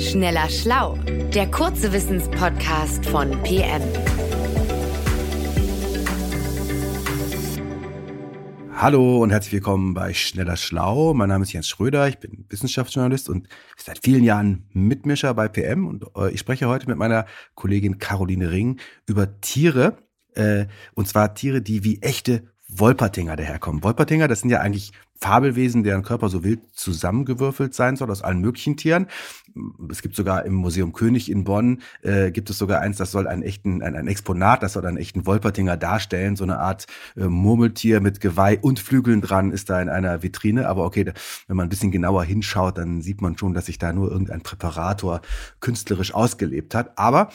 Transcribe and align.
Schneller 0.00 0.48
Schlau, 0.48 0.96
der 1.34 1.50
kurze 1.50 1.92
Wissenspodcast 1.92 3.04
von 3.04 3.30
PM. 3.42 3.82
Hallo 8.74 9.22
und 9.22 9.28
herzlich 9.28 9.52
willkommen 9.52 9.92
bei 9.92 10.14
Schneller 10.14 10.56
Schlau. 10.56 11.12
Mein 11.12 11.28
Name 11.28 11.42
ist 11.42 11.52
Jens 11.52 11.68
Schröder, 11.68 12.08
ich 12.08 12.18
bin 12.18 12.46
Wissenschaftsjournalist 12.48 13.28
und 13.28 13.46
seit 13.76 14.00
vielen 14.02 14.24
Jahren 14.24 14.64
Mitmischer 14.72 15.34
bei 15.34 15.48
PM 15.48 15.86
und 15.86 16.06
äh, 16.16 16.30
ich 16.30 16.40
spreche 16.40 16.66
heute 16.66 16.88
mit 16.88 16.96
meiner 16.96 17.26
Kollegin 17.54 17.98
Caroline 17.98 18.50
Ring 18.50 18.80
über 19.06 19.38
Tiere, 19.42 19.98
äh, 20.34 20.64
und 20.94 21.08
zwar 21.08 21.34
Tiere, 21.34 21.60
die 21.60 21.84
wie 21.84 22.00
echte 22.00 22.44
Wolpertinger 22.68 23.36
daherkommen. 23.36 23.84
Wolpertinger, 23.84 24.28
das 24.28 24.40
sind 24.40 24.48
ja 24.48 24.60
eigentlich 24.60 24.92
Fabelwesen, 25.22 25.82
deren 25.82 26.02
Körper 26.02 26.30
so 26.30 26.42
wild 26.44 26.60
zusammengewürfelt 26.72 27.74
sein 27.74 27.96
soll 27.96 28.10
aus 28.10 28.22
allen 28.22 28.40
möglichen 28.40 28.76
Tieren. 28.76 29.06
Es 29.90 30.00
gibt 30.00 30.16
sogar 30.16 30.46
im 30.46 30.54
Museum 30.54 30.92
König 30.92 31.30
in 31.30 31.44
Bonn, 31.44 31.82
äh, 32.02 32.30
gibt 32.30 32.48
es 32.48 32.56
sogar 32.56 32.80
eins, 32.80 32.96
das 32.96 33.10
soll 33.10 33.26
einen 33.26 33.42
echten, 33.42 33.82
ein, 33.82 33.96
ein 33.96 34.06
Exponat, 34.06 34.62
das 34.62 34.72
soll 34.72 34.86
einen 34.86 34.96
echten 34.96 35.26
Wolpertinger 35.26 35.76
darstellen. 35.76 36.36
So 36.36 36.44
eine 36.44 36.58
Art 36.58 36.86
äh, 37.16 37.24
Murmeltier 37.24 38.00
mit 38.00 38.20
Geweih 38.20 38.58
und 38.60 38.80
Flügeln 38.80 39.20
dran 39.20 39.52
ist 39.52 39.68
da 39.68 39.82
in 39.82 39.90
einer 39.90 40.22
Vitrine. 40.22 40.68
Aber 40.68 40.84
okay, 40.84 41.04
da, 41.04 41.12
wenn 41.48 41.56
man 41.56 41.66
ein 41.66 41.70
bisschen 41.70 41.90
genauer 41.90 42.24
hinschaut, 42.24 42.78
dann 42.78 43.02
sieht 43.02 43.20
man 43.20 43.36
schon, 43.36 43.52
dass 43.52 43.66
sich 43.66 43.78
da 43.78 43.92
nur 43.92 44.10
irgendein 44.10 44.40
Präparator 44.40 45.20
künstlerisch 45.60 46.14
ausgelebt 46.14 46.74
hat. 46.74 46.96
Aber 46.96 47.30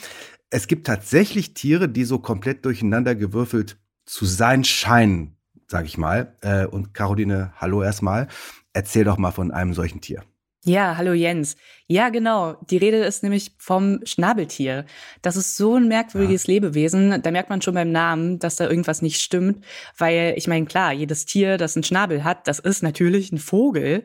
es 0.50 0.66
gibt 0.66 0.86
tatsächlich 0.86 1.54
Tiere, 1.54 1.88
die 1.88 2.04
so 2.04 2.18
komplett 2.18 2.64
durcheinander 2.64 3.14
gewürfelt 3.14 3.78
zu 4.06 4.24
sein 4.24 4.64
scheinen, 4.64 5.35
sage 5.68 5.86
ich 5.86 5.98
mal. 5.98 6.34
Äh, 6.42 6.66
und 6.66 6.94
Caroline, 6.94 7.52
hallo 7.56 7.82
erstmal. 7.82 8.28
Erzähl 8.72 9.04
doch 9.04 9.18
mal 9.18 9.32
von 9.32 9.50
einem 9.50 9.74
solchen 9.74 10.00
Tier. 10.00 10.22
Ja, 10.64 10.96
hallo 10.96 11.12
Jens. 11.12 11.56
Ja, 11.86 12.08
genau. 12.08 12.54
Die 12.70 12.76
Rede 12.76 12.96
ist 12.96 13.22
nämlich 13.22 13.52
vom 13.56 14.00
Schnabeltier. 14.04 14.84
Das 15.22 15.36
ist 15.36 15.56
so 15.56 15.76
ein 15.76 15.86
merkwürdiges 15.86 16.48
ja. 16.48 16.54
Lebewesen. 16.54 17.22
Da 17.22 17.30
merkt 17.30 17.50
man 17.50 17.62
schon 17.62 17.74
beim 17.74 17.92
Namen, 17.92 18.40
dass 18.40 18.56
da 18.56 18.68
irgendwas 18.68 19.00
nicht 19.00 19.20
stimmt. 19.20 19.64
Weil, 19.96 20.34
ich 20.36 20.48
meine, 20.48 20.66
klar, 20.66 20.92
jedes 20.92 21.24
Tier, 21.24 21.56
das 21.56 21.76
einen 21.76 21.84
Schnabel 21.84 22.24
hat, 22.24 22.48
das 22.48 22.58
ist 22.58 22.82
natürlich 22.82 23.30
ein 23.30 23.38
Vogel. 23.38 24.04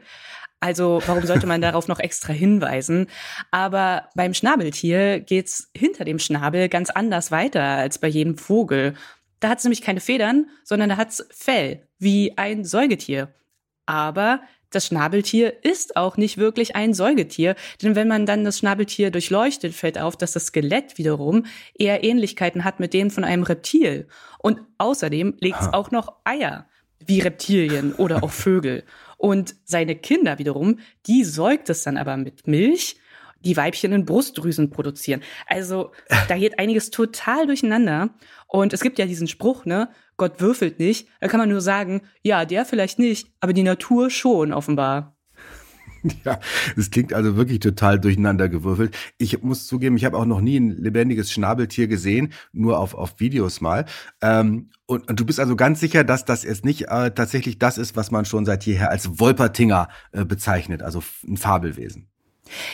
Also 0.59 1.01
warum 1.07 1.25
sollte 1.25 1.47
man 1.47 1.61
darauf 1.63 1.87
noch 1.87 1.99
extra 1.99 2.31
hinweisen? 2.31 3.07
Aber 3.49 4.09
beim 4.13 4.35
Schnabeltier 4.35 5.19
geht's 5.19 5.71
hinter 5.75 6.05
dem 6.05 6.19
Schnabel 6.19 6.69
ganz 6.69 6.91
anders 6.91 7.31
weiter 7.31 7.63
als 7.63 7.97
bei 7.97 8.07
jedem 8.07 8.37
Vogel. 8.37 8.93
Da 9.41 9.49
hat 9.49 9.57
es 9.57 9.65
nämlich 9.65 9.81
keine 9.81 9.99
Federn, 9.99 10.49
sondern 10.63 10.89
da 10.89 10.97
hat 10.97 11.09
es 11.09 11.27
Fell, 11.31 11.87
wie 11.99 12.37
ein 12.37 12.63
Säugetier. 12.63 13.33
Aber 13.85 14.41
das 14.69 14.87
Schnabeltier 14.87 15.65
ist 15.65 15.97
auch 15.97 16.15
nicht 16.15 16.37
wirklich 16.37 16.75
ein 16.75 16.93
Säugetier, 16.93 17.55
denn 17.81 17.95
wenn 17.95 18.07
man 18.07 18.25
dann 18.25 18.45
das 18.45 18.59
Schnabeltier 18.59 19.11
durchleuchtet, 19.11 19.73
fällt 19.73 19.97
auf, 19.97 20.15
dass 20.15 20.31
das 20.31 20.45
Skelett 20.45 20.97
wiederum 20.97 21.45
eher 21.77 22.03
Ähnlichkeiten 22.03 22.63
hat 22.63 22.79
mit 22.79 22.93
dem 22.93 23.11
von 23.11 23.25
einem 23.25 23.43
Reptil. 23.43 24.07
Und 24.39 24.61
außerdem 24.77 25.35
legt 25.41 25.59
es 25.59 25.73
auch 25.73 25.91
noch 25.91 26.13
Eier, 26.23 26.67
wie 27.05 27.19
Reptilien 27.19 27.93
oder 27.93 28.23
auch 28.23 28.31
Vögel. 28.31 28.83
Und 29.17 29.55
seine 29.65 29.95
Kinder 29.95 30.39
wiederum, 30.39 30.79
die 31.05 31.25
säugt 31.25 31.69
es 31.69 31.83
dann 31.83 31.97
aber 31.97 32.15
mit 32.15 32.47
Milch 32.47 32.95
die 33.43 33.57
Weibchen 33.57 33.91
in 33.91 34.05
Brustdrüsen 34.05 34.69
produzieren. 34.69 35.21
Also 35.47 35.91
da 36.27 36.37
geht 36.37 36.59
einiges 36.59 36.91
total 36.91 37.47
durcheinander. 37.47 38.09
Und 38.47 38.73
es 38.73 38.81
gibt 38.81 38.99
ja 38.99 39.05
diesen 39.05 39.27
Spruch, 39.27 39.65
ne, 39.65 39.89
Gott 40.17 40.39
würfelt 40.39 40.79
nicht. 40.79 41.07
Da 41.19 41.27
kann 41.27 41.39
man 41.39 41.49
nur 41.49 41.61
sagen, 41.61 42.01
ja, 42.21 42.45
der 42.45 42.65
vielleicht 42.65 42.99
nicht, 42.99 43.31
aber 43.39 43.53
die 43.53 43.63
Natur 43.63 44.09
schon 44.09 44.53
offenbar. 44.53 45.15
Ja, 46.25 46.39
es 46.75 46.89
klingt 46.91 47.13
also 47.13 47.35
wirklich 47.35 47.59
total 47.59 47.99
durcheinander 47.99 48.49
gewürfelt. 48.49 48.95
Ich 49.17 49.41
muss 49.41 49.67
zugeben, 49.67 49.97
ich 49.97 50.05
habe 50.05 50.17
auch 50.17 50.25
noch 50.25 50.41
nie 50.41 50.59
ein 50.59 50.71
lebendiges 50.71 51.31
Schnabeltier 51.31 51.87
gesehen, 51.87 52.33
nur 52.51 52.79
auf, 52.79 52.95
auf 52.95 53.19
Videos 53.19 53.61
mal. 53.61 53.85
Ähm, 54.21 54.71
und, 54.85 55.09
und, 55.09 55.19
du 55.19 55.25
bist 55.25 55.39
also 55.39 55.55
ganz 55.55 55.79
sicher, 55.79 56.03
dass 56.03 56.25
das 56.25 56.43
jetzt 56.43 56.65
nicht 56.65 56.87
äh, 56.89 57.11
tatsächlich 57.11 57.59
das 57.59 57.77
ist, 57.77 57.95
was 57.95 58.11
man 58.11 58.25
schon 58.25 58.45
seit 58.45 58.65
jeher 58.65 58.89
als 58.89 59.19
Wolpertinger 59.19 59.89
äh, 60.11 60.25
bezeichnet, 60.25 60.81
also 60.81 61.03
ein 61.23 61.37
Fabelwesen. 61.37 62.10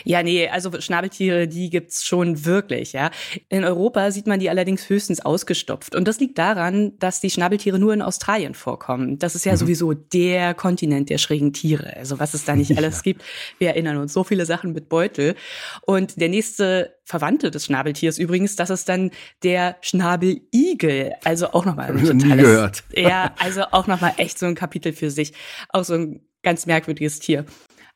Ja, 0.04 0.22
nee, 0.22 0.48
also 0.48 0.80
Schnabeltiere, 0.80 1.48
die 1.48 1.70
gibt's 1.70 2.04
schon 2.04 2.44
wirklich, 2.44 2.92
ja. 2.92 3.10
In 3.48 3.64
Europa 3.64 4.10
sieht 4.10 4.26
man 4.26 4.40
die 4.40 4.50
allerdings 4.50 4.88
höchstens 4.88 5.20
ausgestopft. 5.20 5.94
Und 5.94 6.06
das 6.06 6.20
liegt 6.20 6.38
daran, 6.38 6.98
dass 6.98 7.20
die 7.20 7.30
Schnabeltiere 7.30 7.78
nur 7.78 7.94
in 7.94 8.02
Australien 8.02 8.54
vorkommen. 8.54 9.18
Das 9.18 9.34
ist 9.34 9.44
ja 9.44 9.52
mhm. 9.52 9.56
sowieso 9.56 9.94
der 9.94 10.54
Kontinent 10.54 11.10
der 11.10 11.18
schrägen 11.18 11.52
Tiere. 11.52 11.96
Also 11.96 12.18
was 12.18 12.34
es 12.34 12.44
da 12.44 12.56
nicht 12.56 12.76
alles 12.76 12.96
ja. 12.96 13.02
gibt. 13.02 13.22
Wir 13.58 13.68
erinnern 13.68 13.96
uns 13.98 14.12
so 14.12 14.24
viele 14.24 14.46
Sachen 14.46 14.72
mit 14.72 14.88
Beutel. 14.88 15.34
Und 15.82 16.20
der 16.20 16.28
nächste 16.28 16.98
Verwandte 17.04 17.50
des 17.50 17.64
Schnabeltiers 17.64 18.18
übrigens, 18.18 18.56
das 18.56 18.70
ist 18.70 18.88
dann 18.88 19.10
der 19.42 19.76
Schnabeligel. 19.80 21.14
Also 21.24 21.52
auch 21.52 21.64
nochmal 21.64 21.86
ein 21.86 21.98
totales, 21.98 22.24
nie 22.24 22.36
gehört. 22.36 22.84
Ja, 22.96 23.34
also 23.38 23.62
auch 23.70 23.86
nochmal 23.86 24.12
echt 24.18 24.38
so 24.38 24.46
ein 24.46 24.54
Kapitel 24.54 24.92
für 24.92 25.10
sich. 25.10 25.32
Auch 25.70 25.84
so 25.84 25.94
ein 25.94 26.20
ganz 26.42 26.66
merkwürdiges 26.66 27.18
Tier. 27.20 27.46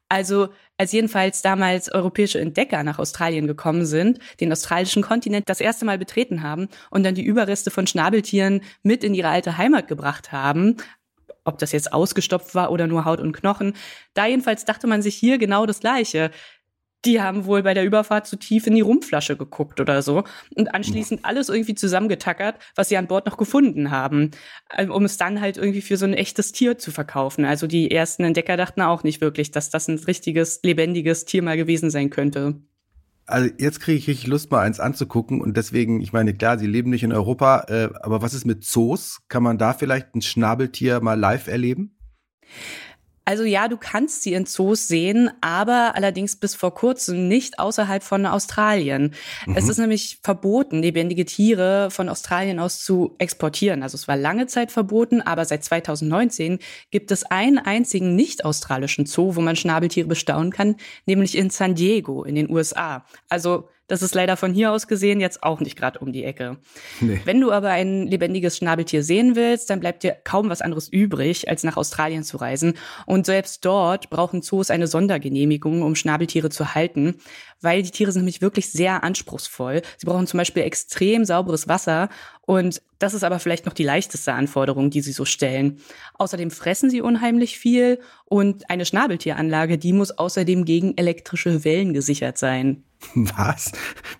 Also 0.08 0.48
als 0.82 0.90
jedenfalls 0.90 1.42
damals 1.42 1.92
europäische 1.92 2.40
Entdecker 2.40 2.82
nach 2.82 2.98
Australien 2.98 3.46
gekommen 3.46 3.86
sind, 3.86 4.18
den 4.40 4.50
australischen 4.50 5.00
Kontinent 5.00 5.48
das 5.48 5.60
erste 5.60 5.84
Mal 5.84 5.96
betreten 5.96 6.42
haben 6.42 6.66
und 6.90 7.04
dann 7.04 7.14
die 7.14 7.22
Überreste 7.22 7.70
von 7.70 7.86
Schnabeltieren 7.86 8.62
mit 8.82 9.04
in 9.04 9.14
ihre 9.14 9.28
alte 9.28 9.58
Heimat 9.58 9.86
gebracht 9.86 10.32
haben, 10.32 10.78
ob 11.44 11.58
das 11.58 11.70
jetzt 11.70 11.92
ausgestopft 11.92 12.56
war 12.56 12.72
oder 12.72 12.88
nur 12.88 13.04
Haut 13.04 13.20
und 13.20 13.30
Knochen. 13.30 13.74
Da 14.14 14.26
jedenfalls 14.26 14.64
dachte 14.64 14.88
man 14.88 15.02
sich 15.02 15.14
hier 15.14 15.38
genau 15.38 15.66
das 15.66 15.78
Gleiche 15.78 16.32
die 17.04 17.20
haben 17.20 17.44
wohl 17.46 17.62
bei 17.62 17.74
der 17.74 17.84
Überfahrt 17.84 18.26
zu 18.26 18.36
tief 18.36 18.66
in 18.66 18.74
die 18.74 18.80
Rumpflasche 18.80 19.36
geguckt 19.36 19.80
oder 19.80 20.02
so 20.02 20.24
und 20.54 20.74
anschließend 20.74 21.24
alles 21.24 21.48
irgendwie 21.48 21.74
zusammengetackert, 21.74 22.56
was 22.74 22.88
sie 22.88 22.96
an 22.96 23.08
Bord 23.08 23.26
noch 23.26 23.36
gefunden 23.36 23.90
haben, 23.90 24.30
ähm, 24.76 24.90
um 24.90 25.04
es 25.04 25.16
dann 25.16 25.40
halt 25.40 25.56
irgendwie 25.56 25.80
für 25.80 25.96
so 25.96 26.04
ein 26.04 26.14
echtes 26.14 26.52
Tier 26.52 26.78
zu 26.78 26.90
verkaufen. 26.90 27.44
Also 27.44 27.66
die 27.66 27.90
ersten 27.90 28.24
Entdecker 28.24 28.56
dachten 28.56 28.82
auch 28.82 29.02
nicht 29.02 29.20
wirklich, 29.20 29.50
dass 29.50 29.70
das 29.70 29.88
ein 29.88 29.98
richtiges, 29.98 30.60
lebendiges 30.62 31.24
Tier 31.24 31.42
mal 31.42 31.56
gewesen 31.56 31.90
sein 31.90 32.10
könnte. 32.10 32.60
Also 33.26 33.50
jetzt 33.58 33.80
kriege 33.80 33.98
ich 33.98 34.08
richtig 34.08 34.26
Lust, 34.26 34.50
mal 34.50 34.60
eins 34.60 34.80
anzugucken 34.80 35.40
und 35.40 35.56
deswegen, 35.56 36.00
ich 36.00 36.12
meine, 36.12 36.34
klar, 36.34 36.58
sie 36.58 36.66
leben 36.66 36.90
nicht 36.90 37.04
in 37.04 37.12
Europa, 37.12 37.64
äh, 37.68 37.88
aber 38.02 38.20
was 38.20 38.34
ist 38.34 38.44
mit 38.44 38.64
Zoos? 38.64 39.20
Kann 39.28 39.42
man 39.42 39.58
da 39.58 39.72
vielleicht 39.72 40.14
ein 40.14 40.22
Schnabeltier 40.22 41.00
mal 41.00 41.18
live 41.18 41.46
erleben? 41.46 41.96
Also 43.24 43.44
ja, 43.44 43.68
du 43.68 43.76
kannst 43.76 44.22
sie 44.22 44.32
in 44.32 44.46
Zoos 44.46 44.88
sehen, 44.88 45.30
aber 45.40 45.94
allerdings 45.94 46.36
bis 46.36 46.54
vor 46.54 46.74
kurzem 46.74 47.28
nicht 47.28 47.58
außerhalb 47.58 48.02
von 48.02 48.26
Australien. 48.26 49.14
Mhm. 49.46 49.56
Es 49.56 49.68
ist 49.68 49.78
nämlich 49.78 50.18
verboten, 50.22 50.82
lebendige 50.82 51.24
Tiere 51.24 51.90
von 51.90 52.08
Australien 52.08 52.58
aus 52.58 52.82
zu 52.82 53.14
exportieren. 53.18 53.82
Also 53.82 53.94
es 53.96 54.08
war 54.08 54.16
lange 54.16 54.46
Zeit 54.46 54.72
verboten, 54.72 55.20
aber 55.20 55.44
seit 55.44 55.64
2019 55.64 56.58
gibt 56.90 57.10
es 57.10 57.24
einen 57.24 57.58
einzigen 57.58 58.16
nicht-australischen 58.16 59.06
Zoo, 59.06 59.36
wo 59.36 59.40
man 59.40 59.56
Schnabeltiere 59.56 60.08
bestaunen 60.08 60.50
kann, 60.50 60.76
nämlich 61.06 61.36
in 61.36 61.50
San 61.50 61.74
Diego 61.74 62.24
in 62.24 62.34
den 62.34 62.50
USA. 62.50 63.04
Also 63.28 63.68
das 63.92 64.00
ist 64.00 64.14
leider 64.14 64.38
von 64.38 64.54
hier 64.54 64.72
aus 64.72 64.88
gesehen 64.88 65.20
jetzt 65.20 65.42
auch 65.42 65.60
nicht 65.60 65.76
gerade 65.76 65.98
um 65.98 66.14
die 66.14 66.24
Ecke. 66.24 66.56
Nee. 67.02 67.20
Wenn 67.26 67.42
du 67.42 67.52
aber 67.52 67.68
ein 67.68 68.06
lebendiges 68.06 68.56
Schnabeltier 68.56 69.02
sehen 69.02 69.36
willst, 69.36 69.68
dann 69.68 69.80
bleibt 69.80 70.02
dir 70.02 70.16
kaum 70.24 70.48
was 70.48 70.62
anderes 70.62 70.88
übrig, 70.88 71.50
als 71.50 71.62
nach 71.62 71.76
Australien 71.76 72.24
zu 72.24 72.38
reisen. 72.38 72.72
Und 73.04 73.26
selbst 73.26 73.66
dort 73.66 74.08
brauchen 74.08 74.40
Zoos 74.40 74.70
eine 74.70 74.86
Sondergenehmigung, 74.86 75.82
um 75.82 75.94
Schnabeltiere 75.94 76.48
zu 76.48 76.74
halten, 76.74 77.16
weil 77.60 77.82
die 77.82 77.90
Tiere 77.90 78.12
sind 78.12 78.22
nämlich 78.22 78.40
wirklich 78.40 78.70
sehr 78.70 79.04
anspruchsvoll. 79.04 79.82
Sie 79.98 80.06
brauchen 80.06 80.26
zum 80.26 80.38
Beispiel 80.38 80.62
extrem 80.62 81.26
sauberes 81.26 81.68
Wasser 81.68 82.08
und 82.40 82.80
das 82.98 83.12
ist 83.12 83.24
aber 83.24 83.40
vielleicht 83.40 83.66
noch 83.66 83.74
die 83.74 83.84
leichteste 83.84 84.32
Anforderung, 84.32 84.88
die 84.88 85.02
sie 85.02 85.12
so 85.12 85.26
stellen. 85.26 85.80
Außerdem 86.14 86.50
fressen 86.50 86.88
sie 86.88 87.02
unheimlich 87.02 87.58
viel 87.58 87.98
und 88.24 88.70
eine 88.70 88.86
Schnabeltieranlage, 88.86 89.76
die 89.76 89.92
muss 89.92 90.12
außerdem 90.12 90.64
gegen 90.64 90.96
elektrische 90.96 91.64
Wellen 91.64 91.92
gesichert 91.92 92.38
sein. 92.38 92.84
Was? 93.14 93.72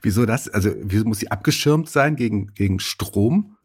Wieso 0.02 0.26
das? 0.26 0.48
Also, 0.48 0.70
wieso 0.82 1.04
muss 1.04 1.18
sie 1.18 1.30
abgeschirmt 1.30 1.88
sein 1.88 2.16
gegen, 2.16 2.52
gegen 2.54 2.80
Strom? 2.80 3.56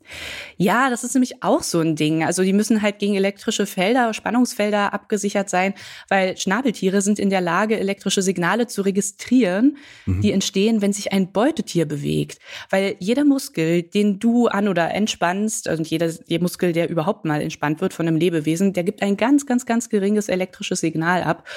Ja, 0.58 0.90
das 0.90 1.04
ist 1.04 1.14
nämlich 1.14 1.44
auch 1.44 1.62
so 1.62 1.80
ein 1.80 1.96
Ding. 1.96 2.24
Also 2.24 2.44
die 2.44 2.54
müssen 2.54 2.82
halt 2.82 3.00
gegen 3.00 3.16
elektrische 3.16 3.66
Felder, 3.66 4.14
Spannungsfelder 4.14 4.94
abgesichert 4.94 5.50
sein, 5.50 5.74
weil 6.10 6.38
Schnabeltiere 6.38 7.02
sind 7.02 7.20
in 7.20 7.30
der 7.30 7.42
Lage, 7.42 7.80
elektrische 7.80 8.22
Signale 8.22 8.68
zu 8.68 8.82
registrieren, 8.82 9.78
mhm. 10.06 10.22
die 10.22 10.32
entstehen, 10.32 10.82
wenn 10.82 10.94
sich 10.94 11.12
ein 11.12 11.32
Beutetier 11.32 11.86
bewegt. 11.86 12.40
Weil 12.70 12.96
jeder 13.00 13.26
Muskel, 13.26 13.84
den 13.84 14.20
du 14.20 14.48
an 14.48 14.68
oder 14.68 14.94
entspannst, 14.94 15.68
und 15.68 15.88
jeder, 15.88 16.12
jeder 16.26 16.42
Muskel, 16.42 16.74
der 16.74 16.90
überhaupt 16.90 17.26
mal 17.26 17.42
entspannt 17.42 17.82
wird 17.82 17.94
von 17.94 18.08
einem 18.08 18.18
Lebewesen, 18.18 18.74
der 18.74 18.84
gibt 18.84 19.02
ein 19.02 19.18
ganz, 19.18 19.46
ganz, 19.46 19.66
ganz 19.66 19.90
geringes 19.90 20.30
elektrisches 20.30 20.80
Signal 20.80 21.24
ab. 21.24 21.48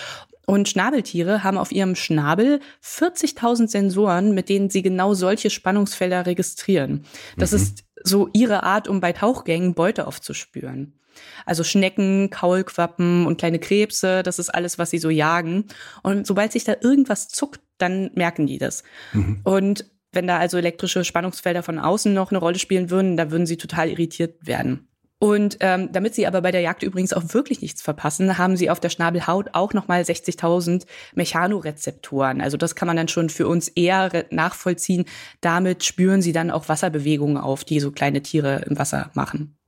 Und 0.50 0.68
Schnabeltiere 0.68 1.44
haben 1.44 1.56
auf 1.56 1.70
ihrem 1.70 1.94
Schnabel 1.94 2.58
40.000 2.84 3.68
Sensoren, 3.68 4.34
mit 4.34 4.48
denen 4.48 4.68
sie 4.68 4.82
genau 4.82 5.14
solche 5.14 5.48
Spannungsfelder 5.48 6.26
registrieren. 6.26 7.04
Das 7.36 7.52
mhm. 7.52 7.56
ist 7.56 7.84
so 8.02 8.28
ihre 8.32 8.64
Art, 8.64 8.88
um 8.88 9.00
bei 9.00 9.12
Tauchgängen 9.12 9.74
Beute 9.74 10.08
aufzuspüren. 10.08 10.98
Also 11.46 11.62
Schnecken, 11.62 12.30
Kaulquappen 12.30 13.26
und 13.26 13.38
kleine 13.38 13.60
Krebse, 13.60 14.24
das 14.24 14.40
ist 14.40 14.52
alles, 14.52 14.76
was 14.76 14.90
sie 14.90 14.98
so 14.98 15.08
jagen. 15.08 15.66
Und 16.02 16.26
sobald 16.26 16.50
sich 16.50 16.64
da 16.64 16.74
irgendwas 16.80 17.28
zuckt, 17.28 17.60
dann 17.78 18.10
merken 18.14 18.48
die 18.48 18.58
das. 18.58 18.82
Mhm. 19.12 19.42
Und 19.44 19.84
wenn 20.10 20.26
da 20.26 20.38
also 20.38 20.58
elektrische 20.58 21.04
Spannungsfelder 21.04 21.62
von 21.62 21.78
außen 21.78 22.12
noch 22.12 22.32
eine 22.32 22.40
Rolle 22.40 22.58
spielen 22.58 22.90
würden, 22.90 23.16
da 23.16 23.30
würden 23.30 23.46
sie 23.46 23.56
total 23.56 23.88
irritiert 23.88 24.44
werden. 24.44 24.88
Und 25.22 25.58
ähm, 25.60 25.92
damit 25.92 26.14
sie 26.14 26.26
aber 26.26 26.40
bei 26.40 26.50
der 26.50 26.62
Jagd 26.62 26.82
übrigens 26.82 27.12
auch 27.12 27.22
wirklich 27.34 27.60
nichts 27.60 27.82
verpassen, 27.82 28.38
haben 28.38 28.56
sie 28.56 28.70
auf 28.70 28.80
der 28.80 28.88
Schnabelhaut 28.88 29.50
auch 29.52 29.74
nochmal 29.74 30.00
60.000 30.00 30.86
Mechanorezeptoren. 31.14 32.40
Also 32.40 32.56
das 32.56 32.74
kann 32.74 32.86
man 32.86 32.96
dann 32.96 33.08
schon 33.08 33.28
für 33.28 33.46
uns 33.46 33.68
eher 33.68 34.24
nachvollziehen. 34.30 35.04
Damit 35.42 35.84
spüren 35.84 36.22
sie 36.22 36.32
dann 36.32 36.50
auch 36.50 36.70
Wasserbewegungen 36.70 37.36
auf, 37.36 37.64
die 37.64 37.80
so 37.80 37.90
kleine 37.90 38.22
Tiere 38.22 38.64
im 38.66 38.78
Wasser 38.78 39.10
machen. 39.12 39.58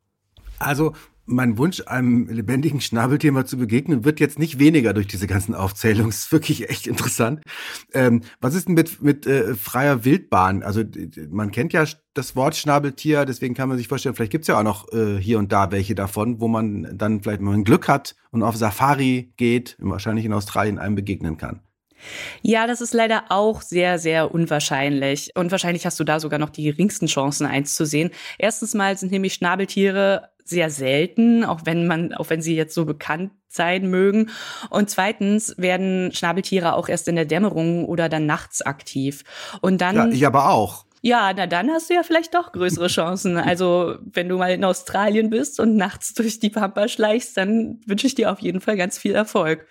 Also 0.58 0.94
mein 1.24 1.58
Wunsch, 1.58 1.82
einem 1.86 2.26
lebendigen 2.28 2.80
Schnabeltier 2.80 3.32
mal 3.32 3.46
zu 3.46 3.56
begegnen, 3.56 4.04
wird 4.04 4.20
jetzt 4.20 4.38
nicht 4.38 4.58
weniger 4.58 4.92
durch 4.92 5.06
diese 5.06 5.26
ganzen 5.26 5.54
Aufzählungen. 5.54 6.12
Das 6.22 6.24
ist 6.24 6.32
wirklich 6.32 6.68
echt 6.68 6.86
interessant. 6.86 7.42
Ähm, 7.94 8.22
was 8.40 8.54
ist 8.54 8.68
denn 8.68 8.74
mit, 8.74 9.02
mit 9.02 9.26
äh, 9.26 9.54
freier 9.54 10.04
Wildbahn? 10.04 10.62
Also 10.62 10.82
man 11.30 11.50
kennt 11.50 11.72
ja 11.72 11.84
das 12.14 12.36
Wort 12.36 12.54
Schnabeltier, 12.54 13.24
deswegen 13.24 13.54
kann 13.54 13.68
man 13.68 13.78
sich 13.78 13.88
vorstellen, 13.88 14.14
vielleicht 14.14 14.32
gibt's 14.32 14.48
ja 14.48 14.58
auch 14.58 14.62
noch 14.62 14.92
äh, 14.92 15.18
hier 15.18 15.38
und 15.38 15.52
da 15.52 15.70
welche 15.70 15.94
davon, 15.94 16.40
wo 16.40 16.48
man 16.48 16.96
dann 16.96 17.22
vielleicht, 17.22 17.40
wenn 17.40 17.46
man 17.46 17.64
Glück 17.64 17.88
hat 17.88 18.14
und 18.30 18.42
auf 18.42 18.56
Safari 18.56 19.32
geht, 19.36 19.76
wahrscheinlich 19.78 20.24
in 20.24 20.32
Australien 20.32 20.78
einem 20.78 20.94
begegnen 20.94 21.36
kann. 21.38 21.60
Ja, 22.42 22.66
das 22.66 22.80
ist 22.80 22.94
leider 22.94 23.24
auch 23.28 23.62
sehr, 23.62 23.98
sehr 23.98 24.34
unwahrscheinlich. 24.34 25.30
Und 25.34 25.50
wahrscheinlich 25.50 25.86
hast 25.86 25.98
du 26.00 26.04
da 26.04 26.20
sogar 26.20 26.38
noch 26.38 26.50
die 26.50 26.64
geringsten 26.64 27.06
Chancen, 27.06 27.46
eins 27.46 27.74
zu 27.74 27.86
sehen. 27.86 28.10
Erstens 28.38 28.74
mal 28.74 28.96
sind 28.96 29.12
nämlich 29.12 29.34
Schnabeltiere 29.34 30.30
sehr 30.52 30.70
selten, 30.70 31.44
auch 31.44 31.62
wenn 31.64 31.86
man, 31.86 32.14
auch 32.14 32.30
wenn 32.30 32.40
sie 32.40 32.54
jetzt 32.54 32.74
so 32.74 32.84
bekannt 32.84 33.32
sein 33.48 33.88
mögen. 33.90 34.30
Und 34.70 34.88
zweitens 34.88 35.54
werden 35.58 36.12
Schnabeltiere 36.12 36.74
auch 36.74 36.88
erst 36.88 37.08
in 37.08 37.16
der 37.16 37.24
Dämmerung 37.24 37.84
oder 37.84 38.08
dann 38.08 38.26
nachts 38.26 38.62
aktiv. 38.62 39.24
Und 39.60 39.80
dann. 39.80 39.96
Ja, 39.96 40.08
ich 40.08 40.26
aber 40.26 40.50
auch. 40.50 40.86
Ja, 41.04 41.32
na 41.36 41.48
dann 41.48 41.68
hast 41.70 41.90
du 41.90 41.94
ja 41.94 42.04
vielleicht 42.04 42.32
doch 42.32 42.52
größere 42.52 42.86
Chancen. 42.86 43.36
Also, 43.36 43.96
wenn 44.04 44.28
du 44.28 44.38
mal 44.38 44.52
in 44.52 44.64
Australien 44.64 45.30
bist 45.30 45.58
und 45.58 45.74
nachts 45.74 46.14
durch 46.14 46.38
die 46.38 46.50
Pampa 46.50 46.86
schleichst, 46.86 47.36
dann 47.36 47.80
wünsche 47.86 48.06
ich 48.06 48.14
dir 48.14 48.30
auf 48.30 48.38
jeden 48.38 48.60
Fall 48.60 48.76
ganz 48.76 48.98
viel 48.98 49.14
Erfolg. 49.14 49.66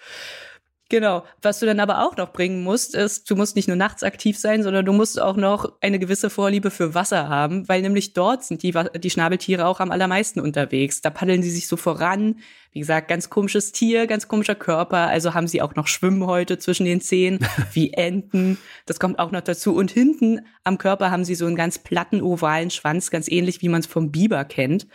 Genau. 0.91 1.23
Was 1.41 1.59
du 1.59 1.65
dann 1.65 1.79
aber 1.79 2.05
auch 2.05 2.17
noch 2.17 2.33
bringen 2.33 2.65
musst, 2.65 2.95
ist, 2.95 3.29
du 3.29 3.38
musst 3.38 3.55
nicht 3.55 3.69
nur 3.69 3.77
nachts 3.77 4.03
aktiv 4.03 4.38
sein, 4.38 4.61
sondern 4.61 4.83
du 4.83 4.91
musst 4.91 5.21
auch 5.21 5.38
noch 5.38 5.71
eine 5.79 5.99
gewisse 5.99 6.29
Vorliebe 6.29 6.69
für 6.69 6.93
Wasser 6.93 7.29
haben, 7.29 7.69
weil 7.69 7.81
nämlich 7.81 8.11
dort 8.11 8.43
sind 8.43 8.61
die, 8.61 8.73
die 8.97 9.09
Schnabeltiere 9.09 9.67
auch 9.67 9.79
am 9.79 9.89
allermeisten 9.89 10.41
unterwegs. 10.41 10.99
Da 10.99 11.09
paddeln 11.09 11.43
sie 11.43 11.49
sich 11.49 11.69
so 11.69 11.77
voran. 11.77 12.41
Wie 12.73 12.79
gesagt, 12.79 13.09
ganz 13.09 13.29
komisches 13.29 13.73
Tier, 13.73 14.07
ganz 14.07 14.29
komischer 14.29 14.55
Körper. 14.55 15.07
Also 15.07 15.33
haben 15.33 15.47
sie 15.47 15.61
auch 15.61 15.75
noch 15.75 15.88
Schwimmhäute 15.88 16.57
zwischen 16.57 16.85
den 16.85 16.99
Zehen, 16.99 17.39
wie 17.73 17.93
Enten. 17.93 18.57
Das 18.85 18.99
kommt 18.99 19.17
auch 19.19 19.31
noch 19.31 19.41
dazu. 19.41 19.73
Und 19.73 19.91
hinten 19.91 20.41
am 20.65 20.77
Körper 20.77 21.09
haben 21.09 21.25
sie 21.25 21.35
so 21.35 21.45
einen 21.45 21.55
ganz 21.55 21.79
platten, 21.79 22.21
ovalen 22.21 22.69
Schwanz, 22.69 23.11
ganz 23.11 23.29
ähnlich 23.29 23.61
wie 23.61 23.69
man 23.69 23.79
es 23.79 23.88
vom 23.88 24.11
Biber 24.11 24.43
kennt. 24.45 24.88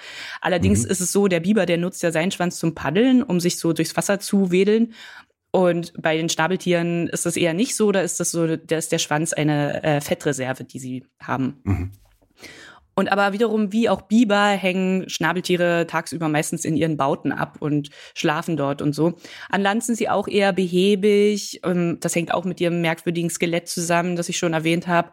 Allerdings 0.43 0.85
mhm. 0.85 0.91
ist 0.91 1.01
es 1.01 1.13
so, 1.13 1.27
der 1.27 1.41
Biber, 1.41 1.65
der 1.65 1.79
nutzt 1.79 2.03
ja 2.03 2.13
seinen 2.13 2.31
Schwanz 2.33 2.59
zum 2.59 2.75
Paddeln, 2.75 3.23
um 3.23 3.41
sich 3.41 3.59
so 3.59 3.73
durchs 3.73 3.97
Wasser 3.97 4.21
zu 4.21 4.51
wedeln. 4.51 4.95
Und 5.57 5.95
bei 5.97 6.19
den 6.19 6.29
Schnabeltieren 6.29 7.09
ist 7.09 7.25
das 7.25 7.35
eher 7.35 7.55
nicht 7.55 7.77
so, 7.77 7.91
da 7.91 8.03
ist 8.03 8.21
das 8.21 8.31
so, 8.31 8.59
da 8.59 8.77
ist 8.77 8.93
der 8.93 8.99
Schwanz 8.99 9.33
eine 9.33 9.83
äh, 9.83 10.03
Fettreserve, 10.03 10.65
die 10.65 10.79
sie 10.79 11.07
haben. 11.19 11.63
Mhm. 11.65 11.93
Und 12.95 13.11
aber 13.11 13.33
wiederum, 13.33 13.73
wie 13.73 13.89
auch 13.89 14.03
Biber, 14.03 14.49
hängen 14.49 15.09
Schnabeltiere 15.09 15.87
tagsüber 15.87 16.29
meistens 16.29 16.67
in 16.67 16.77
ihren 16.77 16.99
Bauten 16.99 17.33
ab 17.33 17.57
und 17.61 17.89
schlafen 18.13 18.59
dort 18.59 18.83
und 18.83 18.95
so. 18.95 19.15
An 19.49 19.63
Land 19.63 19.83
sind 19.83 19.97
sie 19.97 20.11
auch 20.11 20.29
eher 20.29 20.53
behäbig. 20.53 21.63
Ähm, 21.65 21.97
das 22.01 22.15
hängt 22.15 22.35
auch 22.35 22.45
mit 22.45 22.61
ihrem 22.61 22.83
merkwürdigen 22.83 23.31
Skelett 23.31 23.67
zusammen, 23.67 24.15
das 24.15 24.29
ich 24.29 24.37
schon 24.37 24.53
erwähnt 24.53 24.87
habe. 24.87 25.11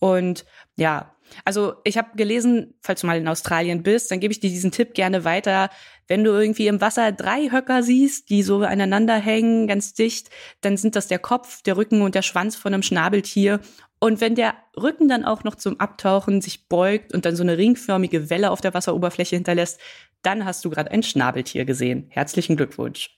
Und 0.00 0.44
ja, 0.76 1.14
also 1.46 1.74
ich 1.84 1.96
habe 1.96 2.08
gelesen, 2.14 2.74
falls 2.82 3.00
du 3.00 3.06
mal 3.06 3.16
in 3.16 3.28
Australien 3.28 3.82
bist, 3.82 4.10
dann 4.10 4.20
gebe 4.20 4.32
ich 4.32 4.40
dir 4.40 4.50
diesen 4.50 4.70
Tipp 4.70 4.92
gerne 4.92 5.24
weiter. 5.24 5.70
Wenn 6.08 6.24
du 6.24 6.30
irgendwie 6.30 6.66
im 6.66 6.80
Wasser 6.80 7.12
drei 7.12 7.50
Höcker 7.50 7.82
siehst, 7.82 8.30
die 8.30 8.42
so 8.42 8.58
aneinander 8.60 9.16
hängen, 9.16 9.66
ganz 9.66 9.92
dicht, 9.92 10.30
dann 10.62 10.76
sind 10.76 10.96
das 10.96 11.06
der 11.06 11.18
Kopf, 11.18 11.62
der 11.62 11.76
Rücken 11.76 12.02
und 12.02 12.14
der 12.14 12.22
Schwanz 12.22 12.56
von 12.56 12.72
einem 12.72 12.82
Schnabeltier. 12.82 13.60
Und 14.00 14.20
wenn 14.20 14.34
der 14.34 14.54
Rücken 14.76 15.08
dann 15.08 15.24
auch 15.24 15.44
noch 15.44 15.54
zum 15.54 15.78
Abtauchen 15.78 16.40
sich 16.40 16.68
beugt 16.68 17.12
und 17.12 17.26
dann 17.26 17.36
so 17.36 17.42
eine 17.42 17.58
ringförmige 17.58 18.30
Welle 18.30 18.50
auf 18.50 18.60
der 18.60 18.72
Wasseroberfläche 18.72 19.36
hinterlässt, 19.36 19.78
dann 20.22 20.44
hast 20.44 20.64
du 20.64 20.70
gerade 20.70 20.90
ein 20.90 21.02
Schnabeltier 21.02 21.64
gesehen. 21.64 22.06
Herzlichen 22.08 22.56
Glückwunsch. 22.56 23.17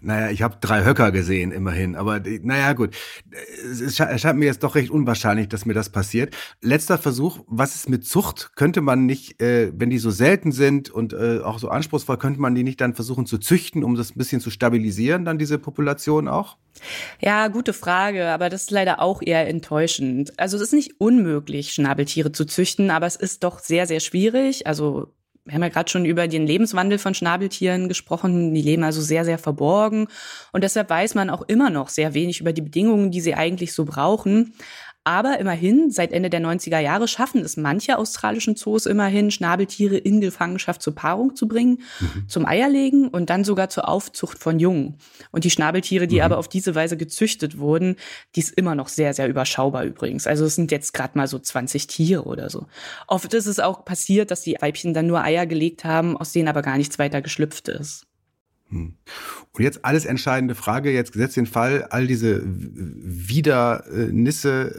Naja, 0.00 0.30
ich 0.30 0.42
habe 0.42 0.56
drei 0.60 0.84
Höcker 0.84 1.12
gesehen, 1.12 1.52
immerhin. 1.52 1.96
Aber 1.96 2.20
naja, 2.42 2.72
gut. 2.72 2.94
Es 3.62 3.98
erscheint 3.98 4.38
mir 4.38 4.46
jetzt 4.46 4.62
doch 4.62 4.74
recht 4.74 4.90
unwahrscheinlich, 4.90 5.48
dass 5.48 5.66
mir 5.66 5.74
das 5.74 5.90
passiert. 5.90 6.36
Letzter 6.60 6.98
Versuch, 6.98 7.40
was 7.46 7.74
ist 7.74 7.88
mit 7.88 8.06
Zucht? 8.06 8.52
Könnte 8.56 8.80
man 8.80 9.06
nicht, 9.06 9.40
äh, 9.40 9.72
wenn 9.74 9.90
die 9.90 9.98
so 9.98 10.10
selten 10.10 10.52
sind 10.52 10.90
und 10.90 11.12
äh, 11.12 11.40
auch 11.40 11.58
so 11.58 11.68
anspruchsvoll, 11.68 12.18
könnte 12.18 12.40
man 12.40 12.54
die 12.54 12.62
nicht 12.62 12.80
dann 12.80 12.94
versuchen 12.94 13.26
zu 13.26 13.38
züchten, 13.38 13.84
um 13.84 13.94
das 13.94 14.10
ein 14.10 14.18
bisschen 14.18 14.40
zu 14.40 14.50
stabilisieren, 14.50 15.24
dann 15.24 15.38
diese 15.38 15.58
Population 15.58 16.28
auch? 16.28 16.56
Ja, 17.20 17.48
gute 17.48 17.72
Frage, 17.72 18.28
aber 18.28 18.48
das 18.48 18.62
ist 18.62 18.70
leider 18.70 19.00
auch 19.00 19.22
eher 19.22 19.48
enttäuschend. 19.48 20.38
Also 20.38 20.56
es 20.56 20.62
ist 20.62 20.72
nicht 20.72 21.00
unmöglich, 21.00 21.72
Schnabeltiere 21.72 22.32
zu 22.32 22.44
züchten, 22.44 22.90
aber 22.90 23.06
es 23.06 23.16
ist 23.16 23.44
doch 23.44 23.58
sehr, 23.58 23.86
sehr 23.86 24.00
schwierig. 24.00 24.66
Also 24.66 25.12
wir 25.46 25.54
haben 25.54 25.62
ja 25.62 25.68
gerade 25.68 25.88
schon 25.88 26.04
über 26.04 26.26
den 26.26 26.44
Lebenswandel 26.44 26.98
von 26.98 27.14
Schnabeltieren 27.14 27.88
gesprochen. 27.88 28.52
Die 28.52 28.62
leben 28.62 28.82
also 28.82 29.00
sehr, 29.00 29.24
sehr 29.24 29.38
verborgen. 29.38 30.08
Und 30.52 30.64
deshalb 30.64 30.90
weiß 30.90 31.14
man 31.14 31.30
auch 31.30 31.42
immer 31.42 31.70
noch 31.70 31.88
sehr 31.88 32.14
wenig 32.14 32.40
über 32.40 32.52
die 32.52 32.62
Bedingungen, 32.62 33.12
die 33.12 33.20
sie 33.20 33.34
eigentlich 33.34 33.72
so 33.72 33.84
brauchen. 33.84 34.54
Aber 35.06 35.38
immerhin, 35.38 35.92
seit 35.92 36.10
Ende 36.10 36.30
der 36.30 36.40
90er 36.40 36.80
Jahre 36.80 37.06
schaffen 37.06 37.40
es 37.40 37.56
manche 37.56 37.96
australischen 37.96 38.56
Zoos 38.56 38.86
immerhin, 38.86 39.30
Schnabeltiere 39.30 39.96
in 39.96 40.20
Gefangenschaft 40.20 40.82
zur 40.82 40.96
Paarung 40.96 41.36
zu 41.36 41.46
bringen, 41.46 41.78
mhm. 42.00 42.28
zum 42.28 42.44
Eierlegen 42.44 43.06
und 43.06 43.30
dann 43.30 43.44
sogar 43.44 43.68
zur 43.68 43.88
Aufzucht 43.88 44.36
von 44.36 44.58
Jungen. 44.58 44.98
Und 45.30 45.44
die 45.44 45.50
Schnabeltiere, 45.50 46.08
die 46.08 46.16
mhm. 46.16 46.22
aber 46.22 46.38
auf 46.38 46.48
diese 46.48 46.74
Weise 46.74 46.96
gezüchtet 46.96 47.56
wurden, 47.56 47.94
die 48.34 48.40
ist 48.40 48.50
immer 48.58 48.74
noch 48.74 48.88
sehr, 48.88 49.14
sehr 49.14 49.28
überschaubar 49.28 49.84
übrigens. 49.84 50.26
Also 50.26 50.44
es 50.44 50.56
sind 50.56 50.72
jetzt 50.72 50.92
gerade 50.92 51.16
mal 51.16 51.28
so 51.28 51.38
20 51.38 51.86
Tiere 51.86 52.24
oder 52.24 52.50
so. 52.50 52.66
Oft 53.06 53.32
ist 53.32 53.46
es 53.46 53.60
auch 53.60 53.84
passiert, 53.84 54.32
dass 54.32 54.40
die 54.40 54.56
Weibchen 54.60 54.92
dann 54.92 55.06
nur 55.06 55.22
Eier 55.22 55.46
gelegt 55.46 55.84
haben, 55.84 56.16
aus 56.16 56.32
denen 56.32 56.48
aber 56.48 56.62
gar 56.62 56.78
nichts 56.78 56.98
weiter 56.98 57.22
geschlüpft 57.22 57.68
ist. 57.68 58.08
Hm. 58.68 58.96
Und 59.52 59.62
jetzt 59.62 59.84
alles 59.84 60.04
entscheidende 60.04 60.54
Frage, 60.54 60.92
jetzt 60.92 61.12
gesetzt 61.12 61.36
den 61.36 61.46
Fall, 61.46 61.84
all 61.90 62.06
diese 62.06 62.42
Widernisse 63.24 63.96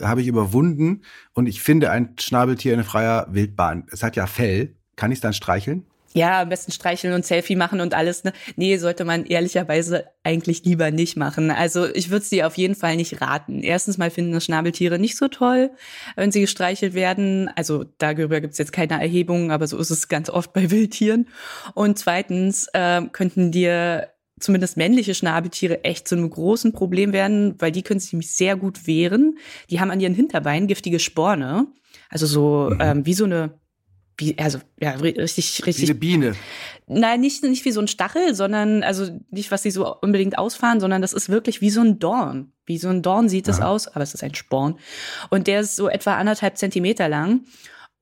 habe 0.02 0.22
ich 0.22 0.28
überwunden 0.28 1.04
und 1.34 1.48
ich 1.48 1.62
finde 1.62 1.90
ein 1.92 2.16
Schnabeltier 2.20 2.74
in 2.74 2.84
freier 2.84 3.28
Wildbahn. 3.32 3.86
Es 3.92 4.04
hat 4.04 4.16
ja 4.16 4.28
Fell. 4.28 4.76
Kann 4.96 5.12
ich 5.12 5.18
es 5.18 5.22
dann 5.22 5.34
streicheln? 5.34 5.86
Ja, 6.18 6.42
am 6.42 6.50
besten 6.50 6.72
streicheln 6.72 7.14
und 7.14 7.26
Selfie 7.26 7.56
machen 7.56 7.80
und 7.80 7.94
alles. 7.94 8.24
Ne? 8.24 8.34
Nee, 8.56 8.78
sollte 8.78 9.06
man 9.06 9.26
ehrlicherweise 9.26 10.06
eigentlich 10.24 10.64
lieber 10.66 10.92
nicht 10.92 11.16
machen. 11.16 11.52
Also 11.52 11.86
ich 11.94 12.10
würde 12.10 12.24
es 12.24 12.30
dir 12.30 12.48
auf 12.48 12.58
jeden 12.58 12.76
Fall 12.76 12.96
nicht 12.96 13.22
raten. 13.22 13.62
Erstens 13.62 13.98
mal 13.98 14.10
finden 14.10 14.34
das 14.34 14.46
Schnabeltiere 14.46 15.00
nicht 15.00 15.18
so 15.18 15.28
toll, 15.28 15.72
wenn 16.16 16.32
sie 16.32 16.42
gestreichelt 16.42 16.94
werden. 16.94 17.50
Also 17.56 17.86
darüber 17.98 18.42
gibt 18.42 18.54
es 18.54 18.58
jetzt 18.58 18.74
keine 18.74 19.00
Erhebungen, 19.00 19.52
aber 19.52 19.68
so 19.68 19.78
ist 19.78 19.92
es 19.92 20.08
ganz 20.08 20.30
oft 20.30 20.54
bei 20.54 20.72
Wildtieren. 20.72 21.28
Und 21.74 22.00
zweitens 22.00 22.68
äh, 22.74 23.02
könnten 23.12 23.52
dir 23.52 24.10
zumindest 24.40 24.78
männliche 24.78 25.16
Schnabeltiere 25.16 25.84
echt 25.84 26.08
zu 26.08 26.16
einem 26.16 26.30
großen 26.30 26.72
Problem 26.72 27.14
werden, 27.14 27.56
weil 27.60 27.72
die 27.72 27.82
können 27.82 28.00
sich 28.00 28.14
nämlich 28.14 28.36
sehr 28.36 28.56
gut 28.56 28.88
wehren. 28.88 29.38
Die 29.70 29.80
haben 29.80 29.92
an 29.92 30.00
ihren 30.00 30.14
Hinterbeinen 30.14 30.68
giftige 30.68 31.00
Sporne. 31.00 31.68
Also 32.10 32.26
so 32.26 32.70
mhm. 32.72 32.78
ähm, 32.80 33.06
wie 33.06 33.14
so 33.14 33.26
eine 33.26 33.60
also 34.38 34.60
ja, 34.80 34.92
richtig, 34.92 35.66
richtig. 35.66 35.88
Wie 35.88 35.92
eine 35.92 36.00
Biene. 36.00 36.36
Nein, 36.88 37.22
nicht, 37.22 37.44
nicht 37.44 37.66
wie 37.66 37.72
so 37.72 37.82
ein 37.82 37.88
Stachel, 37.88 38.34
sondern, 38.34 38.84
also 38.84 39.20
nicht, 39.30 39.52
was 39.52 39.64
sie 39.64 39.72
so 39.72 39.96
unbedingt 40.02 40.38
ausfahren, 40.38 40.80
sondern 40.80 41.02
das 41.02 41.14
ist 41.14 41.30
wirklich 41.30 41.62
wie 41.62 41.70
so 41.70 41.82
ein 41.82 42.00
Dorn. 42.00 42.52
Wie 42.66 42.78
so 42.78 42.90
ein 42.90 43.02
Dorn 43.02 43.30
sieht 43.30 43.48
es 43.48 43.62
aus, 43.62 43.88
aber 43.88 44.02
es 44.02 44.14
ist 44.14 44.24
ein 44.24 44.36
Sporn. 44.36 44.80
Und 45.30 45.48
der 45.48 45.62
ist 45.62 45.76
so 45.76 45.88
etwa 45.88 46.16
anderthalb 46.16 46.58
Zentimeter 46.58 47.10
lang. 47.10 47.42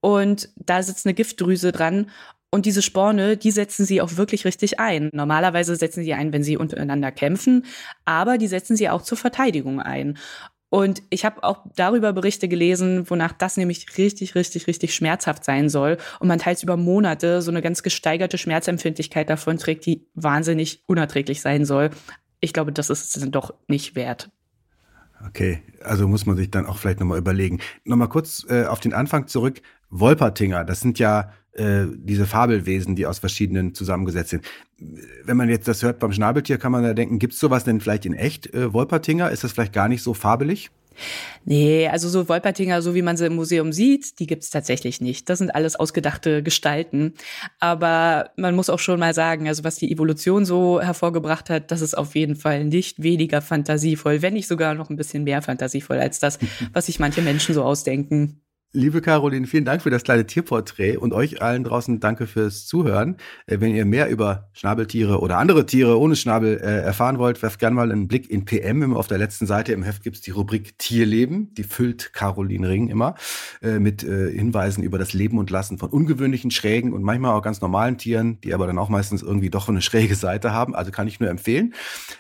Und 0.02 0.50
da 0.56 0.84
sitzt 0.84 1.06
eine 1.06 1.16
Giftdrüse 1.16 1.72
dran. 1.72 2.12
Und 2.52 2.66
diese 2.66 2.82
Sporne, 2.82 3.38
die 3.38 3.52
setzen 3.52 3.86
sie 3.86 4.02
auch 4.02 4.16
wirklich 4.18 4.46
richtig 4.46 4.80
ein. 4.80 5.10
Normalerweise 5.12 5.76
setzen 5.76 6.04
sie 6.04 6.14
ein, 6.14 6.32
wenn 6.32 6.44
sie 6.44 6.56
untereinander 6.56 7.12
kämpfen, 7.12 7.66
aber 8.06 8.38
die 8.38 8.48
setzen 8.48 8.78
sie 8.78 8.88
auch 8.88 9.02
zur 9.02 9.18
Verteidigung 9.18 9.82
ein. 9.82 10.18
Und 10.76 11.04
ich 11.10 11.24
habe 11.24 11.42
auch 11.42 11.60
darüber 11.78 12.12
Berichte 12.12 12.50
gelesen, 12.50 13.10
wonach 13.10 13.32
das 13.32 13.56
nämlich 13.56 13.98
richtig, 13.98 14.36
richtig, 14.36 14.68
richtig 14.68 14.94
schmerzhaft 14.94 15.46
sein 15.46 15.70
soll. 15.70 15.96
Und 16.20 16.28
man 16.28 16.38
teils 16.38 16.64
über 16.64 16.76
Monate 16.76 17.42
so 17.42 17.50
eine 17.50 17.62
ganz 17.62 17.82
gesteigerte 17.82 18.38
Schmerzempfindlichkeit 18.38 19.30
davon 19.30 19.58
trägt, 19.58 19.86
die 19.86 20.06
wahnsinnig 20.16 20.84
unerträglich 20.86 21.40
sein 21.40 21.64
soll. 21.64 21.92
Ich 22.42 22.52
glaube, 22.52 22.74
das 22.74 22.90
ist 22.90 23.16
es 23.16 23.22
dann 23.22 23.32
doch 23.32 23.54
nicht 23.70 23.96
wert. 23.96 24.30
Okay, 25.26 25.62
also 25.82 26.10
muss 26.10 26.26
man 26.26 26.36
sich 26.36 26.52
dann 26.52 26.66
auch 26.66 26.78
vielleicht 26.78 27.00
nochmal 27.00 27.20
überlegen. 27.20 27.62
Nochmal 27.86 28.10
kurz 28.10 28.46
äh, 28.50 28.66
auf 28.66 28.82
den 28.82 28.94
Anfang 28.94 29.28
zurück. 29.28 29.62
Wolpertinger, 29.90 30.66
das 30.66 30.82
sind 30.82 31.00
ja 31.00 31.32
äh, 31.56 31.86
diese 31.96 32.26
Fabelwesen, 32.26 32.96
die 32.96 33.06
aus 33.06 33.20
verschiedenen 33.20 33.74
zusammengesetzt 33.74 34.32
sind. 34.32 34.46
Wenn 35.24 35.38
man 35.38 35.50
jetzt 35.50 35.68
das 35.68 35.84
hört 35.84 36.00
beim 36.00 36.12
Schnabeltier, 36.12 36.58
kann 36.58 36.72
man 36.72 36.84
da 36.84 36.94
denken, 36.94 37.20
gibt's 37.20 37.40
sowas 37.40 37.64
denn 37.64 37.80
vielleicht 37.80 38.06
in 38.06 38.14
echt, 38.14 38.54
äh, 38.54 38.74
Wolpertinger? 38.74 39.32
Ist 39.32 39.44
das 39.44 39.54
vielleicht 39.54 39.74
gar 39.74 39.88
nicht 39.88 40.04
so 40.04 40.14
fabelig? 40.14 40.72
Nee, 41.44 41.88
also 41.88 42.10
so 42.10 42.28
Wolpertinger, 42.30 42.82
so 42.82 42.96
wie 42.96 43.02
man 43.02 43.18
sie 43.18 43.26
im 43.26 43.36
Museum 43.36 43.72
sieht, 43.72 44.20
die 44.20 44.28
gibt's 44.28 44.50
tatsächlich 44.50 45.02
nicht. 45.02 45.30
Das 45.30 45.40
sind 45.40 45.54
alles 45.54 45.76
ausgedachte 45.76 46.42
Gestalten. 46.42 47.14
Aber 47.60 48.32
man 48.38 48.56
muss 48.56 48.70
auch 48.70 48.80
schon 48.80 49.00
mal 49.00 49.14
sagen, 49.14 49.48
also 49.48 49.64
was 49.64 49.76
die 49.76 49.92
Evolution 49.92 50.46
so 50.46 50.82
hervorgebracht 50.82 51.50
hat, 51.50 51.72
das 51.72 51.82
ist 51.82 51.98
auf 51.98 52.16
jeden 52.16 52.36
Fall 52.36 52.66
nicht 52.66 53.04
weniger 53.04 53.42
fantasievoll, 53.42 54.22
wenn 54.22 54.34
nicht 54.34 54.48
sogar 54.48 54.74
noch 54.74 54.90
ein 54.90 54.96
bisschen 54.96 55.24
mehr 55.24 55.42
fantasievoll 55.42 56.00
als 56.00 56.20
das, 56.20 56.40
was 56.74 56.88
sich 56.88 57.00
manche 57.00 57.22
Menschen 57.22 57.54
so 57.54 57.64
ausdenken. 57.64 58.42
Liebe 58.76 59.00
Caroline, 59.00 59.48
vielen 59.48 59.64
Dank 59.64 59.82
für 59.82 59.90
das 59.90 60.04
kleine 60.04 60.26
Tierporträt 60.26 60.98
und 60.98 61.14
euch 61.14 61.42
allen 61.42 61.64
draußen 61.64 62.02
danke 62.02 62.28
fürs 62.28 62.66
Zuhören. 62.66 63.16
Äh, 63.48 63.62
wenn 63.62 63.74
ihr 63.74 63.86
mehr 63.86 64.10
über 64.10 64.50
Schnabeltiere 64.52 65.22
oder 65.22 65.38
andere 65.38 65.66
Tiere 65.66 65.98
ohne 65.98 66.18
Schnabel 66.18 66.58
äh, 66.58 66.82
erfahren 66.82 67.18
wollt, 67.18 67.42
werft 67.42 67.60
gerne 67.60 67.74
mal 67.74 67.90
einen 67.90 68.10
Blick 68.10 68.30
in 68.30 68.44
PM. 68.44 68.94
Auf 68.94 69.08
der 69.08 69.18
letzten 69.18 69.46
Seite 69.46 69.72
im 69.72 69.82
Heft 69.82 70.04
gibt's 70.04 70.20
die 70.20 70.32
Rubrik 70.32 70.78
Tierleben. 70.78 71.54
Die 71.54 71.64
füllt 71.64 72.12
Caroline 72.12 72.68
Ring 72.68 72.90
immer 72.90 73.16
äh, 73.62 73.80
mit 73.80 74.04
äh, 74.04 74.30
Hinweisen 74.30 74.84
über 74.84 74.98
das 74.98 75.14
Leben 75.14 75.40
und 75.40 75.50
Lassen 75.50 75.78
von 75.78 75.90
ungewöhnlichen, 75.90 76.52
schrägen 76.52 76.92
und 76.92 77.02
manchmal 77.02 77.32
auch 77.32 77.42
ganz 77.42 77.62
normalen 77.62 77.98
Tieren, 77.98 78.42
die 78.42 78.54
aber 78.54 78.68
dann 78.68 78.78
auch 78.78 78.90
meistens 78.90 79.22
irgendwie 79.22 79.50
doch 79.50 79.70
eine 79.70 79.82
schräge 79.82 80.16
Seite 80.16 80.52
haben. 80.52 80.76
Also 80.76 80.92
kann 80.92 81.08
ich 81.08 81.22
nur 81.22 81.30
empfehlen. 81.30 81.74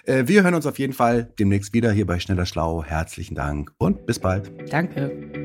Äh, 0.05 0.23
wir 0.27 0.43
hören 0.43 0.55
uns 0.55 0.65
auf 0.65 0.79
jeden 0.79 0.93
Fall 0.93 1.33
demnächst 1.37 1.73
wieder 1.73 1.91
hier 1.91 2.05
bei 2.05 2.17
Schneller 2.19 2.45
Schlau. 2.45 2.81
Herzlichen 2.81 3.35
Dank 3.35 3.73
und 3.77 4.05
bis 4.05 4.19
bald. 4.19 4.53
Danke. 4.71 5.44